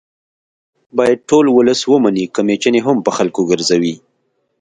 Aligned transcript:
باید 0.97 1.19
ټول 1.29 1.45
ولس 1.57 1.79
ومني 1.91 2.25
که 2.33 2.41
میچنې 2.47 2.81
هم 2.87 2.97
په 3.05 3.11
خلکو 3.17 3.41
ګرځوي 3.51 3.95